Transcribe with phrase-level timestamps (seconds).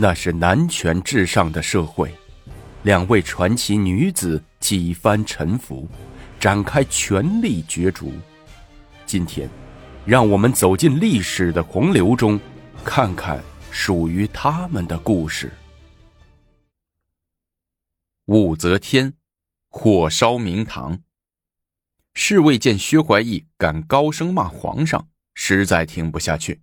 [0.00, 2.14] 那是男权至上的社会，
[2.84, 5.88] 两位传奇女子几番沉浮，
[6.38, 8.12] 展开权力角逐。
[9.04, 9.50] 今天，
[10.06, 12.38] 让我们走进历史的洪流中，
[12.84, 13.42] 看看
[13.72, 15.52] 属于他们的故事。
[18.26, 19.14] 武则天
[19.68, 21.00] 火烧明堂，
[22.14, 26.60] 侍卫见薛怀义敢高声骂皇上，实在听不下去。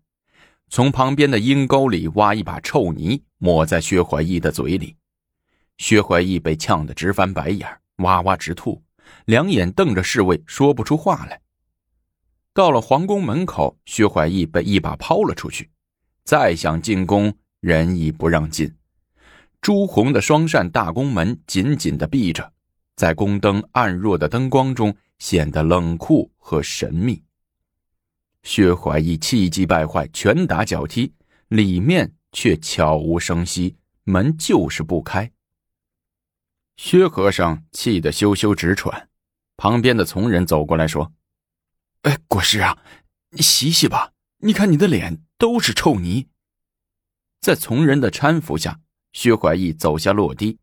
[0.69, 4.95] 从旁边的阴沟里挖一把臭泥，抹在薛怀义的嘴里。
[5.77, 7.67] 薛怀义被呛得直翻白眼，
[7.97, 8.81] 哇哇直吐，
[9.25, 11.39] 两眼瞪着侍卫，说不出话来。
[12.53, 15.69] 到了皇宫门口，薛怀义被一把抛了出去。
[16.23, 18.73] 再想进宫，人已不让进。
[19.61, 22.51] 朱红的双扇大宫门紧紧的闭着，
[22.95, 27.21] 在宫灯暗弱的灯光中，显得冷酷和神秘。
[28.45, 31.11] 薛怀义气急败坏，拳打脚踢，
[31.47, 35.31] 里面却悄无声息，门就是不开。
[36.77, 39.09] 薛和尚气得羞羞直喘，
[39.57, 41.11] 旁边的从人走过来说
[42.03, 42.77] ：“哎，国师啊，
[43.31, 46.27] 你洗洗吧，你看你的脸都是臭泥。”
[47.41, 48.79] 在从人的搀扶下，
[49.11, 50.59] 薛怀义走下落堤，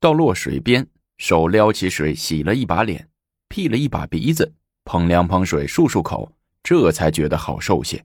[0.00, 0.84] 到落水边，
[1.18, 3.08] 手撩起水洗了一把脸，
[3.46, 4.52] 辟了一把鼻子，
[4.84, 6.32] 捧两捧水漱漱口。
[6.62, 8.04] 这才觉得好受些，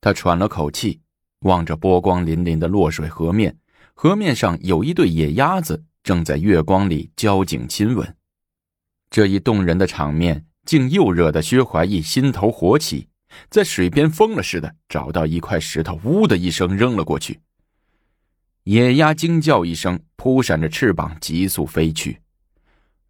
[0.00, 1.00] 他喘了口气，
[1.40, 3.58] 望着波光粼粼的落水河面，
[3.94, 8.16] 河面上有一对野鸭子正在月光里交颈亲吻。
[9.10, 13.08] 这一动人的场面，竟又惹得薛怀义心头火起，
[13.50, 17.40] 在水边疯了似的找到一块石头，呜的一声扔了过去。
[18.64, 22.20] 野鸭惊叫一声，扑闪着翅膀急速飞去。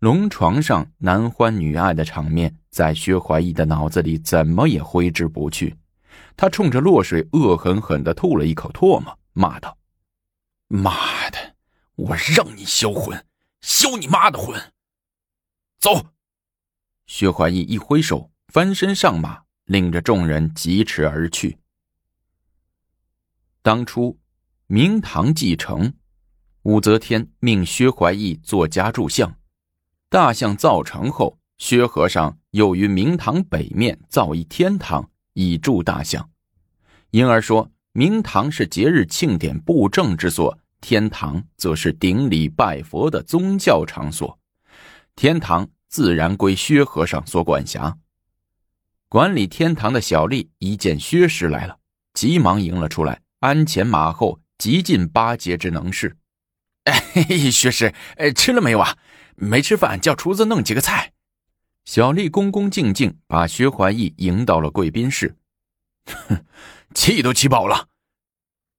[0.00, 5.74] 龙床上男欢女爱的场面，在薛怀义的脑子里怎么也挥之不去。
[6.36, 9.78] 他冲着落水恶狠狠地吐了一口唾沫，骂道
[10.68, 11.54] ：“妈的，
[11.94, 13.24] 我让你销魂，
[13.62, 14.60] 销你妈的魂！”
[15.80, 16.08] 走。
[17.06, 21.56] 薛怀义一挥手，翻身上马，领着众人疾驰而去。
[23.62, 24.18] 当初，
[24.66, 25.94] 明堂继承，
[26.62, 29.38] 武则天命薛怀义做家柱像。
[30.08, 36.28] 大象造成后，薛和尚又于明堂北面造一天堂，以助大象。
[37.10, 44.38] 因而说明堂是节日庆典布政之所，天堂则是顶礼拜佛的宗教场所。
[45.16, 47.96] 天堂自然归薛和尚所管辖。
[49.08, 51.78] 管理天堂的小丽一见薛师来了，
[52.12, 56.16] 急忙迎了出来，鞍前马后，极尽巴结之能事。
[56.84, 56.94] 哎，
[57.50, 58.96] 薛师，哎，吃了没有啊？
[59.36, 61.12] 没吃饭，叫厨子弄几个菜。
[61.84, 65.36] 小丽恭恭敬敬把薛怀义迎到了贵宾室，
[66.06, 66.44] 哼，
[66.94, 67.88] 气都气饱了。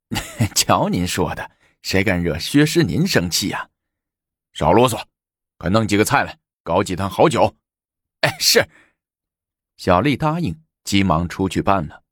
[0.55, 1.51] 瞧您说的，
[1.81, 3.69] 谁敢惹薛师您生气呀？
[4.53, 5.03] 少啰嗦，
[5.57, 7.55] 快弄几个菜来，搞几坛好酒。
[8.21, 8.67] 哎，是。
[9.77, 12.03] 小丽答应，急忙出去办了。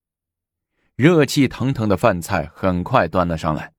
[0.96, 3.74] 热气腾腾的饭菜很快端了上来，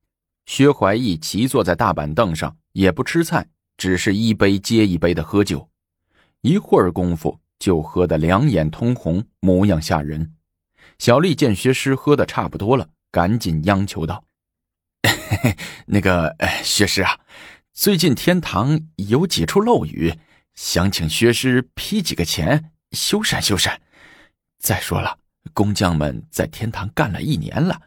[0.45, 3.49] 薛怀义骑坐在大板凳上，也不吃菜。
[3.77, 5.69] 只是一杯接一杯的喝酒，
[6.41, 10.33] 一会儿功夫就喝得两眼通红，模样吓人。
[10.97, 14.23] 小丽见薛师喝的差不多了，赶紧央求道
[15.85, 17.19] ：“那个薛师啊，
[17.71, 20.13] 最近天堂有几处漏雨，
[20.55, 23.77] 想请薛师批几个钱修缮修缮。
[24.57, 25.19] 再说了，
[25.53, 27.79] 工匠们在天堂干了一年了，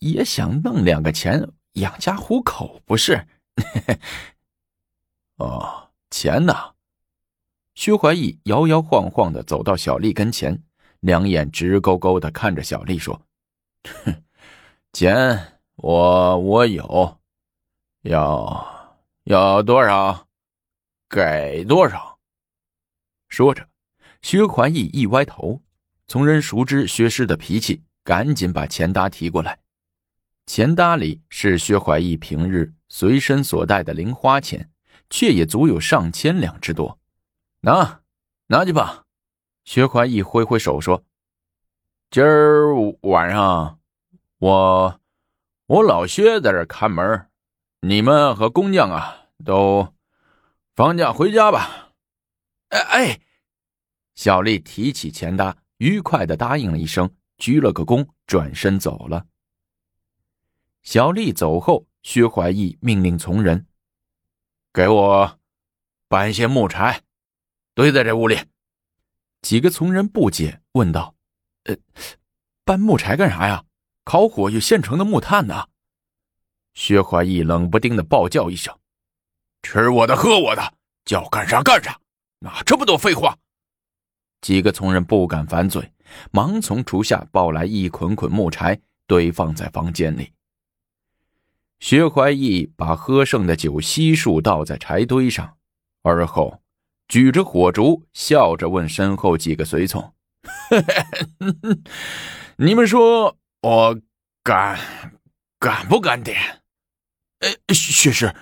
[0.00, 3.24] 也想弄两个钱养家糊口，不是？”
[5.38, 6.54] 哦，钱呢？
[7.74, 10.60] 薛怀义摇摇晃晃的走到小丽跟前，
[11.00, 13.22] 两眼直勾勾的看着小丽说
[14.04, 14.22] ：“哼，
[14.92, 17.20] 钱我我有，
[18.02, 20.26] 要要多少，
[21.08, 22.18] 给多少。”
[23.30, 23.68] 说着，
[24.22, 25.62] 薛怀义一歪头，
[26.08, 29.60] 从人熟知薛师的脾气，赶紧把钱搭提过来。
[30.46, 34.68] 钱搭里是薛怀义平日随身所带的零花钱。
[35.10, 36.98] 却也足有上千两之多，
[37.60, 38.02] 拿，
[38.46, 39.04] 拿去吧。
[39.64, 41.04] 薛怀义挥挥手说
[42.10, 43.78] ：“今儿晚上，
[44.38, 45.00] 我
[45.66, 47.28] 我老薛在这看门，
[47.80, 49.94] 你们和工匠啊都
[50.74, 51.92] 放假回家吧。”
[52.68, 53.20] 哎哎，
[54.14, 59.26] 小丽提起钱搭，愉快的答应了一声，鞠了个躬，转身走了。
[60.82, 63.66] 小丽走后，薛怀义命令从人。
[64.72, 65.38] 给我
[66.08, 67.02] 搬些木柴，
[67.74, 68.38] 堆在这屋里。
[69.42, 71.14] 几个从人不解，问道
[71.64, 71.76] ：“呃，
[72.64, 73.64] 搬木柴干啥呀？
[74.04, 75.68] 烤火有现成的木炭呢。”
[76.74, 78.76] 薛怀义冷不丁的暴叫一声
[79.62, 80.74] ：“吃我的，喝我的，
[81.04, 81.98] 叫干啥干啥，
[82.40, 83.36] 哪这么多废话？”
[84.40, 85.92] 几个从人不敢反嘴，
[86.30, 90.32] 忙从厨下抱来一捆捆木柴，堆放在房间里。
[91.80, 95.56] 薛怀义把喝剩的酒悉数倒在柴堆上，
[96.02, 96.62] 而后
[97.06, 100.12] 举着火烛，笑着问身后几个随从
[102.56, 104.00] ：“你们说我
[104.42, 104.78] 敢
[105.58, 106.62] 敢不敢点
[107.40, 108.34] ？”“呃，薛师，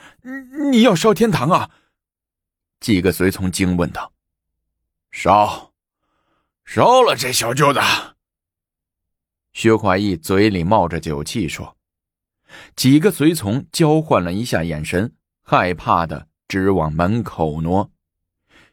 [0.70, 1.70] 你要烧天堂啊？”
[2.80, 4.12] 几个随从惊问道。
[5.12, 5.72] “烧。”
[6.64, 7.78] 烧了这小舅子！
[9.52, 11.75] 薛怀义嘴里冒着酒气说
[12.74, 15.12] ：“几个随从交换了一下眼神，
[15.42, 17.90] 害怕的直往门口挪。”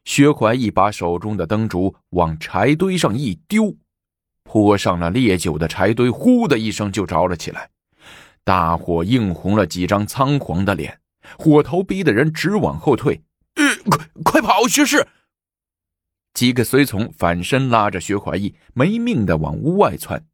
[0.06, 3.76] 薛怀义把手中的灯烛往柴堆上一丢，
[4.44, 7.70] 泼上了烈酒的柴堆“呼”的一声就着了起来，
[8.44, 11.00] 大火映红了几张苍黄的脸，
[11.38, 13.24] 火头逼得人直往后退。
[13.56, 15.08] “呃，快快跑，薛氏！”
[16.34, 20.26] 几个随从反身拉着薛怀义，没命的往屋外窜。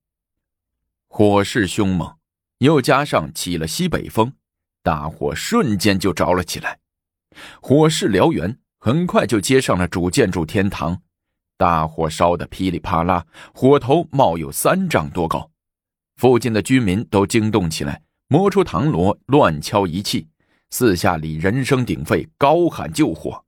[1.07, 2.15] 火势凶猛，
[2.59, 4.33] 又加上起了西北风，
[4.83, 6.77] 大火瞬间就着了起来。
[7.61, 11.01] 火势燎原，很快就接上了主建筑天堂。
[11.57, 15.49] 大火烧得噼里啪啦，火头冒有三丈多高。
[16.17, 20.27] 附近的居民都惊动起来，摸出唐锣，乱敲一气，
[20.69, 23.41] 四下里人声鼎沸，高喊救火。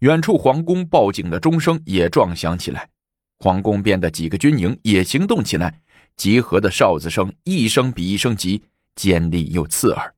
[0.00, 2.86] 远处皇宫报警的钟声也撞响起来，
[3.38, 5.80] 皇宫边的几个军营也行动起来，
[6.18, 8.62] 集合的哨子声一声比一声急，
[8.94, 10.14] 尖利又刺耳。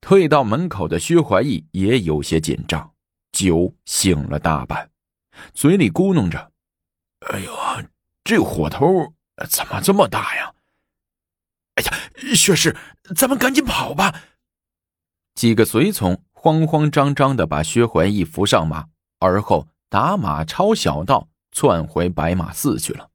[0.00, 2.92] 退到门口的薛怀义也有些紧张，
[3.30, 4.90] 酒醒了大半，
[5.54, 6.50] 嘴里咕哝着
[7.30, 7.52] ：“哎呦，
[8.24, 9.14] 这火头
[9.48, 10.52] 怎么这么大呀
[11.76, 12.76] ？”“哎呀，薛氏，
[13.14, 14.20] 咱们赶紧跑吧！”
[15.36, 16.20] 几个随从。
[16.34, 18.88] 慌慌张张的把薛怀义扶上马，
[19.20, 23.11] 而后打马抄小道窜回白马寺去了。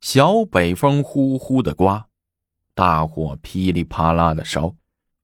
[0.00, 2.08] 小北风呼呼的刮，
[2.74, 4.74] 大火噼里啪啦的烧，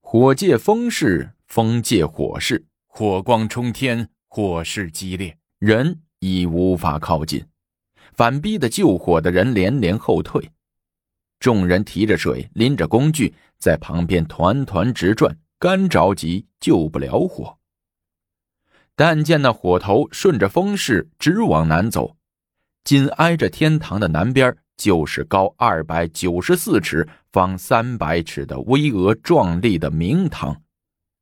[0.00, 7.46] 火借风势，风借火势，火光冲天，火势激烈，人已无法靠近，
[8.14, 10.50] 反逼的救火的人连连后退。
[11.38, 15.38] 众人提着水，拎着工具，在旁边团团直转。
[15.56, 17.56] 干着急救不了火，
[18.94, 22.16] 但见那火头顺着风势直往南走，
[22.82, 30.62] 紧挨着天堂的南边就是高二百九十四尺、方三百尺的巍峨壮丽的明堂。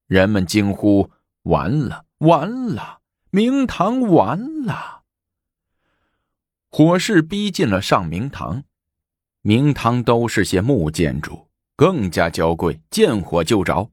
[0.07, 1.11] 人们惊呼
[1.45, 3.01] ：“完了，完了！
[3.31, 5.03] 明堂完了！”
[6.71, 8.65] 火势逼近了上明堂，
[9.43, 13.91] 明堂都是些木建筑，更加娇贵，见火就着。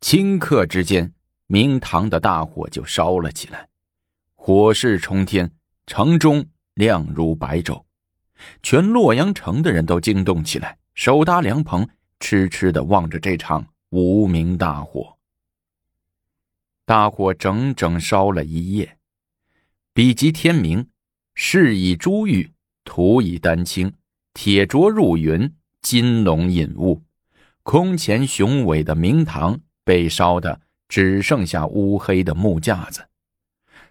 [0.00, 1.14] 顷刻之间，
[1.46, 3.68] 明堂的大火就烧了起来，
[4.34, 5.52] 火势冲天，
[5.86, 6.44] 城中
[6.74, 7.84] 亮如白昼，
[8.62, 11.88] 全洛阳城的人都惊动起来，手搭凉棚，
[12.20, 15.16] 痴痴的望着这场无名大火。
[16.84, 18.98] 大火整整烧了一夜，
[19.92, 20.88] 比及天明，
[21.34, 22.52] 饰以珠玉，
[22.84, 23.92] 涂以丹青，
[24.34, 27.02] 铁琢入云，金龙引雾，
[27.62, 29.60] 空前雄伟的明堂。
[29.84, 33.08] 被烧的只剩下乌黑的木架子，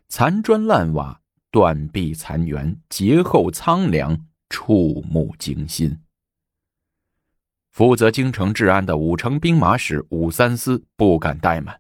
[0.08, 1.20] 残砖烂瓦，
[1.52, 5.98] 断壁残垣，劫后苍凉，触目惊心。
[7.72, 11.80] 负责京城治安的五城兵马使武三思不敢怠慢，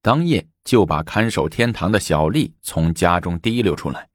[0.00, 4.08] 当夜就把看守天堂的小丽从家中提溜出来。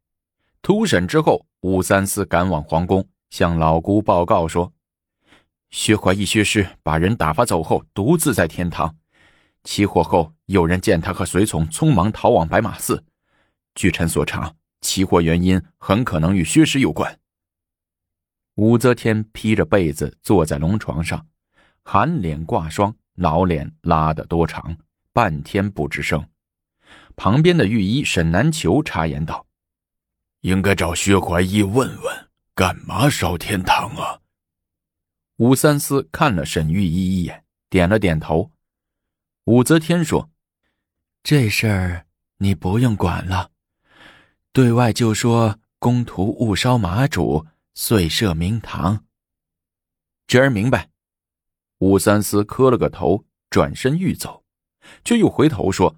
[0.62, 4.72] 突审之后，武三思赶往皇宫，向老姑报告说
[5.72, 8.96] ：“薛怀义薛师把人打发走后，独自在天堂。”
[9.66, 13.04] 起火后，有人见他和随从匆忙逃往白马寺。
[13.76, 17.20] 据臣所查，起火原因很可能与薛师有关。
[18.56, 21.26] 武则天披着被子坐在龙床上，
[21.84, 24.78] 寒脸挂霜，老脸拉得多长，
[25.12, 26.24] 半天不吱声。
[27.16, 29.46] 旁边的御医沈南求插言道
[30.42, 34.20] ：“应该找薛怀义问问，干嘛烧天堂啊？”
[35.38, 38.52] 武三思看了沈御医一眼，点了点头。
[39.46, 40.30] 武则天说
[41.24, 42.06] ：“这事儿
[42.38, 43.50] 你不用管了，
[44.52, 49.06] 对外就说公徒误烧马主，遂设明堂。”
[50.28, 50.90] 侄儿明白。
[51.80, 54.46] 武三思磕了个头，转身欲走，
[55.04, 55.98] 却又回头说：“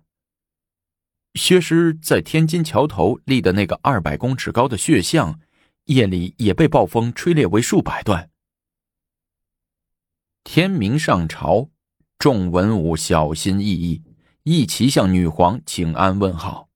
[1.36, 5.39] 薛师在天津桥头立的那个二百公尺高的血像，
[5.86, 8.32] 夜里也被暴风吹裂为数百段。”
[10.44, 11.70] 天明上朝，
[12.17, 14.03] 众文武小心翼翼，
[14.41, 16.70] 一齐向女皇请安问好。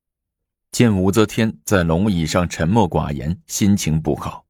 [0.72, 4.46] 见武则天在龙椅上沉默寡言，心情不好。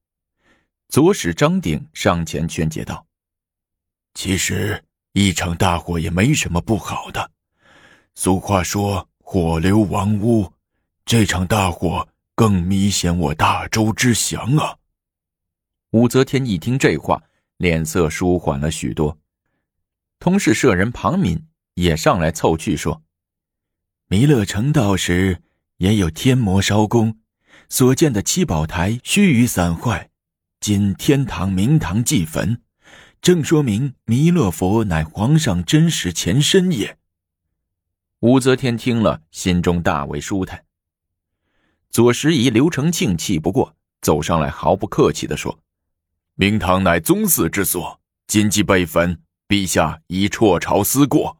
[0.90, 3.06] 左使张鼎上前劝解道
[4.14, 7.30] ：“其实一场大火也没什么不好的。
[8.16, 10.52] 俗话说‘火流王屋’，
[11.06, 14.76] 这场大火更弥显我大周之祥啊。”
[15.92, 17.22] 武则天一听这话，
[17.56, 19.16] 脸色舒缓了许多。
[20.18, 23.02] 通是舍人庞敏也上来凑趣说
[24.08, 25.42] ：“弥勒成道时。”
[25.80, 27.20] 也有天魔烧宫，
[27.70, 30.09] 所建的七宝台须臾散坏，
[30.60, 32.60] 今天堂明堂祭坟，
[33.22, 36.98] 正说明弥勒佛乃皇上真实前身也。
[38.18, 40.66] 武则天听了，心中大为舒坦。
[41.88, 45.58] 左拾遗刘承庆气不过，走上来毫不客气地说
[46.36, 51.38] ：“明堂乃宗祠之所，今既被焚，陛下已辍朝思过。”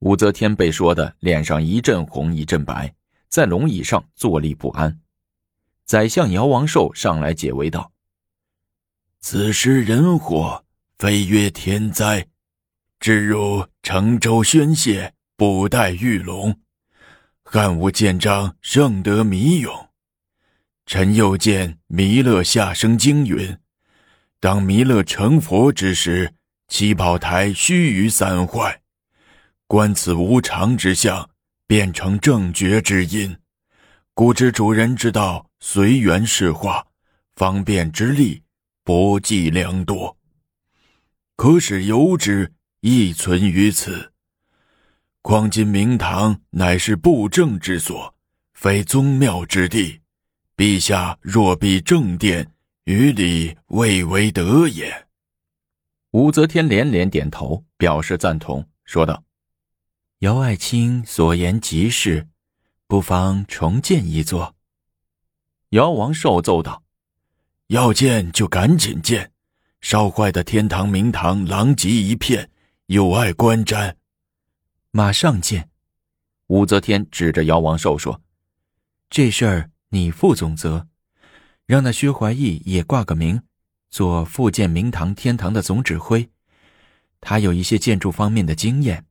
[0.00, 2.94] 武则天被说的脸上一阵红一阵白。
[3.30, 5.00] 在龙椅上坐立不安，
[5.86, 7.90] 宰相姚王寿上来解围道
[9.24, 10.64] ：“此时人祸，
[10.98, 12.26] 非曰天灾，
[12.98, 16.60] 只如成舟宣泄，不待玉龙。
[17.44, 19.88] 汉武建章，圣德弥永。
[20.86, 23.56] 臣又见弥勒下生经云：
[24.40, 26.34] 当弥勒成佛之时，
[26.66, 28.82] 七宝台须臾散坏。
[29.68, 31.26] 观此无常之象。”
[31.64, 33.34] 变成正觉之因，
[34.12, 36.86] 故知主人之道随缘释化，
[37.34, 38.42] 方便之力
[38.84, 40.16] 博计良多。
[41.36, 44.12] 可使由之亦存于此。
[45.22, 48.14] 况今明堂乃是布政之所，
[48.54, 50.00] 非宗庙之地。
[50.56, 55.08] 陛下若必正殿，于礼未为得也。
[56.10, 59.24] 武则天连连点头，表示赞同，说道。
[60.18, 62.28] 姚爱卿所言极是，
[62.86, 64.54] 不妨重建一座。
[65.70, 66.81] 姚王寿奏道
[67.72, 69.32] ：“要建就赶紧建，
[69.80, 72.50] 烧坏的天堂明堂狼藉一片，
[72.84, 73.94] 有碍观瞻。”
[74.92, 75.70] 马上建。
[76.48, 78.20] 武则天指着姚王寿说
[79.08, 80.86] ：“这事儿你负总责，
[81.64, 83.40] 让那薛怀义也挂个名，
[83.88, 86.28] 做复建明堂天堂的总指挥。
[87.22, 89.06] 他有一些建筑方面的经验。”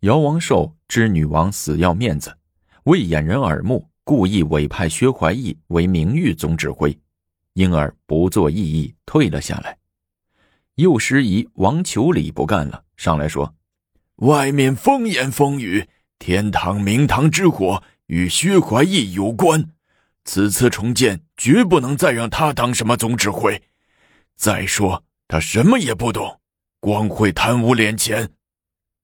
[0.00, 2.34] 姚王寿知女王死要面子，
[2.84, 6.98] 为掩人耳目，故意委派薛怀义为名誉总指挥，
[7.56, 9.78] 因而不做异议，退了下来。
[10.74, 13.54] 右拾遗王求礼不干了，上来说
[14.16, 19.70] ：“外面风言风语，天堂明堂之火与薛怀义有关，
[20.22, 23.62] 此次重建绝不能再让他当什么总指挥。
[24.36, 26.40] 再说他什么也不懂，
[26.78, 28.28] 光会贪污敛钱。”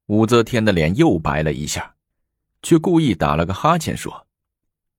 [0.09, 1.95] 武则天的脸又白了一下，
[2.61, 4.27] 却故意打了个哈欠，说：“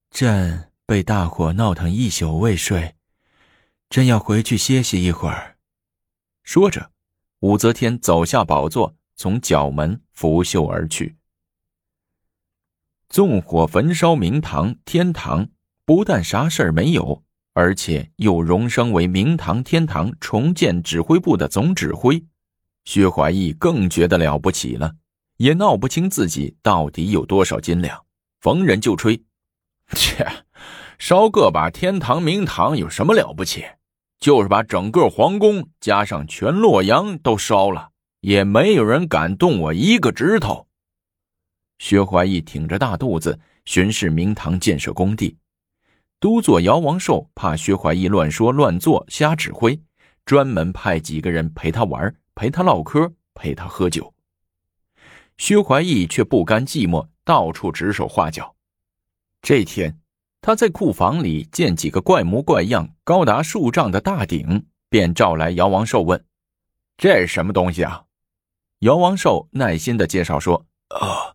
[0.09, 2.95] 朕被大火闹腾一宿未睡，
[3.93, 5.55] 朕要回去歇息一会儿。”
[6.41, 6.89] 说着，
[7.41, 11.15] 武则天走下宝座，从角门拂袖而去。
[13.07, 15.47] 纵火焚烧明堂天堂，
[15.85, 17.23] 不但啥事儿没有，
[17.53, 22.25] 而且又荣升为明堂天堂重建指挥部的总指挥，
[22.85, 24.95] 薛怀义更觉得了不起了。
[25.37, 28.03] 也闹不清自己到底有多少斤两，
[28.39, 29.23] 逢人就吹
[29.93, 30.45] ：“切，
[30.97, 33.63] 烧个把天堂明堂有什么了不起？
[34.23, 37.89] 就是把整个皇宫加上全洛阳都烧了，
[38.21, 40.65] 也没有人敢动我一个指头。”
[41.77, 45.35] 薛怀义挺着大肚子巡视明堂建设工地，
[46.21, 49.77] 都座姚王寿怕薛怀义乱说乱做瞎指挥，
[50.23, 54.13] 专门派几个人陪他玩，陪他唠嗑，陪他喝酒。
[55.35, 58.55] 薛怀义却不甘寂寞，到处指手画脚。
[59.41, 59.99] 这天，
[60.45, 66.21] 他在库房里见几个怪模怪样、高达数丈的大鼎，便召来姚王寿问
[66.97, 68.03] ：“这是什么东西啊？”
[68.79, 70.65] 姚王寿耐心的介绍说
[70.99, 71.33] ：“啊，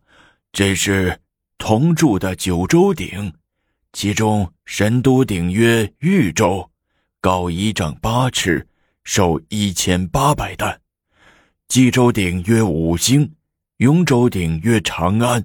[0.51, 1.19] 这是
[1.57, 3.33] 铜铸的九州鼎，
[3.93, 6.69] 其中神都鼎曰豫州，
[7.19, 8.67] 高一丈八尺，
[9.03, 10.71] 寿一千八百担；
[11.67, 13.33] 冀州鼎曰五星。”
[13.77, 15.43] 雍州鼎曰长安，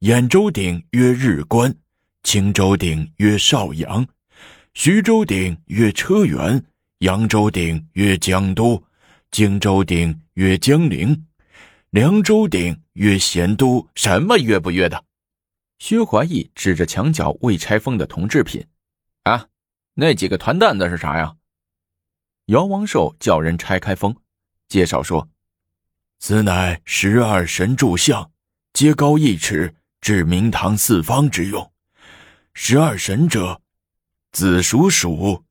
[0.00, 1.74] 兖州鼎曰日关，
[2.22, 4.06] 青州鼎曰邵阳，
[4.74, 6.62] 徐州鼎曰车辕，
[6.98, 8.82] 扬州鼎曰江都，
[9.30, 11.26] 荆州鼎曰江陵，
[11.90, 13.86] 凉州鼎曰咸都。
[13.94, 15.04] 什么约不约的？
[15.78, 18.64] 薛怀义指着墙角未拆封的铜制品，
[19.24, 19.48] 啊，
[19.94, 21.34] 那几个团担子是啥呀？
[22.46, 24.14] 姚王寿叫人拆开封，
[24.68, 25.28] 介绍说，
[26.20, 28.30] 此乃十二神柱像，
[28.72, 31.71] 皆高一尺，至明堂四方之用。
[32.54, 33.60] 十二神者，
[34.30, 35.42] 子属鼠，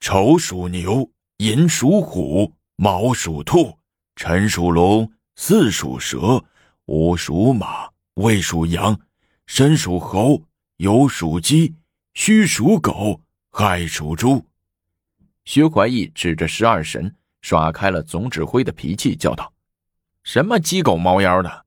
[0.00, 3.78] 丑属牛，寅属虎，卯属兔，
[4.16, 6.44] 辰属龙，巳属蛇，
[6.86, 8.98] 午属马，未属羊，
[9.46, 10.42] 申属猴，
[10.78, 11.76] 酉属鸡，
[12.14, 14.44] 戌属狗，亥属猪。
[15.44, 19.52] 薛怀义指着十二神，耍开了总指挥的脾气，叫道
[20.24, 21.66] ：“什么鸡狗猫妖的？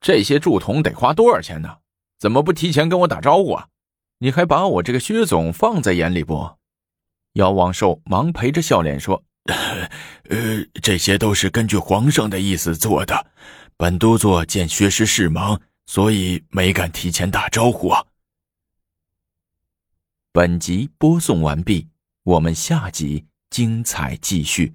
[0.00, 1.78] 这些铸铜得花多少钱呢？
[2.18, 3.68] 怎么不提前跟我打招呼啊？
[4.24, 6.56] 你还把我这个薛总放在眼里不？”
[7.34, 9.22] 姚王寿忙陪着笑脸说
[10.30, 13.26] ：“呃，这些都是根据皇上的意思做的。
[13.76, 18.02] 本都座见薛师事忙，所以没敢提前打招呼啊。”
[20.32, 21.86] 本集播送完毕。
[22.22, 24.72] 我们下集精彩继续。